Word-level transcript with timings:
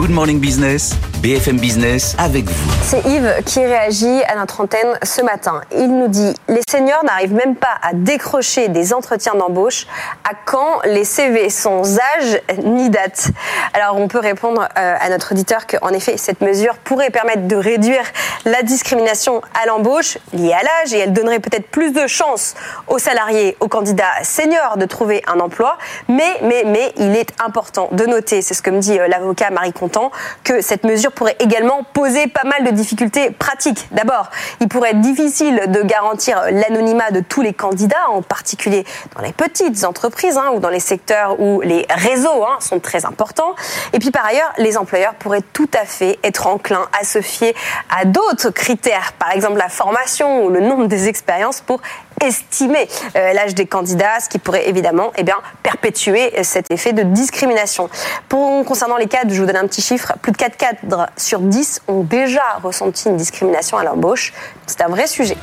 Good 0.00 0.12
Morning 0.12 0.40
Business, 0.40 0.94
BFM 1.22 1.58
Business 1.58 2.16
avec 2.18 2.48
vous. 2.48 2.72
C'est 2.82 3.04
Yves 3.04 3.42
qui 3.44 3.60
réagit 3.60 4.22
à 4.24 4.36
notre 4.36 4.62
antenne 4.62 4.98
ce 5.02 5.20
matin. 5.20 5.60
Il 5.70 5.94
nous 5.94 6.08
dit 6.08 6.34
Les 6.48 6.62
seniors 6.70 7.04
n'arrivent 7.04 7.34
même 7.34 7.56
pas 7.56 7.74
à 7.82 7.92
décrocher 7.92 8.68
des 8.68 8.94
entretiens 8.94 9.34
d'embauche. 9.34 9.86
À 10.24 10.32
quand 10.46 10.80
les 10.86 11.04
CV 11.04 11.50
sans 11.50 11.98
âge 11.98 12.40
ni 12.64 12.88
date? 12.88 13.28
Alors 13.74 13.96
on 13.98 14.08
peut 14.08 14.18
répondre 14.18 14.66
euh, 14.78 14.96
à 14.98 15.10
notre 15.10 15.32
auditeur 15.32 15.66
qu'en 15.66 15.90
effet 15.90 16.16
cette 16.16 16.40
mesure 16.40 16.78
pourrait 16.78 17.10
permettre 17.10 17.46
de 17.46 17.56
réduire 17.56 18.04
la 18.46 18.62
discrimination 18.62 19.42
à 19.62 19.66
l'embauche 19.66 20.16
liée 20.32 20.54
à 20.54 20.62
l'âge 20.62 20.94
et 20.94 21.00
elle 21.00 21.12
donnerait 21.12 21.40
peut-être 21.40 21.68
plus 21.68 21.92
de 21.92 22.06
chances 22.06 22.54
aux 22.88 22.98
salariés, 22.98 23.58
aux 23.60 23.68
candidats 23.68 24.04
seniors 24.22 24.78
de 24.78 24.86
trouver 24.86 25.22
un 25.26 25.38
emploi. 25.38 25.76
Mais, 26.08 26.38
mais, 26.42 26.64
mais 26.66 26.92
il 26.96 27.14
est 27.14 27.30
important 27.44 27.90
de 27.92 28.06
noter, 28.06 28.40
c'est 28.40 28.54
ce 28.54 28.62
que 28.62 28.70
me 28.70 28.80
dit 28.80 28.98
euh, 28.98 29.06
l'avocat 29.06 29.50
Marie 29.50 29.74
Contant, 29.74 30.10
que 30.44 30.62
cette 30.62 30.84
mesure 30.84 31.09
pourrait 31.10 31.36
également 31.40 31.84
poser 31.92 32.26
pas 32.26 32.44
mal 32.44 32.64
de 32.64 32.70
difficultés 32.70 33.30
pratiques. 33.30 33.88
D'abord, 33.92 34.30
il 34.60 34.68
pourrait 34.68 34.90
être 34.90 35.00
difficile 35.00 35.64
de 35.68 35.82
garantir 35.82 36.42
l'anonymat 36.50 37.10
de 37.10 37.20
tous 37.20 37.42
les 37.42 37.52
candidats, 37.52 38.08
en 38.08 38.22
particulier 38.22 38.84
dans 39.14 39.22
les 39.22 39.32
petites 39.32 39.84
entreprises 39.84 40.36
hein, 40.36 40.50
ou 40.54 40.60
dans 40.60 40.68
les 40.68 40.80
secteurs 40.80 41.40
où 41.40 41.60
les 41.60 41.86
réseaux 41.90 42.44
hein, 42.44 42.56
sont 42.60 42.80
très 42.80 43.04
importants. 43.04 43.54
Et 43.92 43.98
puis 43.98 44.10
par 44.10 44.24
ailleurs, 44.24 44.52
les 44.58 44.76
employeurs 44.76 45.14
pourraient 45.14 45.44
tout 45.52 45.70
à 45.74 45.84
fait 45.84 46.18
être 46.22 46.46
enclins 46.46 46.88
à 46.98 47.04
se 47.04 47.20
fier 47.20 47.54
à 47.90 48.04
d'autres 48.04 48.50
critères, 48.50 49.12
par 49.18 49.32
exemple 49.32 49.58
la 49.58 49.68
formation 49.68 50.44
ou 50.44 50.50
le 50.50 50.60
nombre 50.60 50.86
des 50.86 51.08
expériences 51.08 51.60
pour 51.60 51.80
estimer 52.20 52.88
euh, 53.16 53.32
l'âge 53.32 53.54
des 53.54 53.66
candidats, 53.66 54.20
ce 54.20 54.28
qui 54.28 54.38
pourrait 54.38 54.68
évidemment 54.68 55.12
eh 55.16 55.22
bien, 55.22 55.36
perpétuer 55.62 56.42
cet 56.42 56.70
effet 56.70 56.92
de 56.92 57.02
discrimination. 57.02 57.88
Pour, 58.28 58.64
concernant 58.64 58.96
les 58.96 59.06
cadres, 59.06 59.32
je 59.32 59.40
vous 59.40 59.46
donne 59.46 59.56
un 59.56 59.66
petit 59.66 59.82
chiffre, 59.82 60.12
plus 60.22 60.32
de 60.32 60.36
4 60.36 60.56
cadres 60.56 61.06
sur 61.16 61.40
10 61.40 61.82
ont 61.88 62.02
déjà 62.02 62.42
ressenti 62.62 63.08
une 63.08 63.16
discrimination 63.16 63.78
à 63.78 63.84
l'embauche. 63.84 64.32
C'est 64.66 64.82
un 64.82 64.88
vrai 64.88 65.06
sujet. 65.06 65.36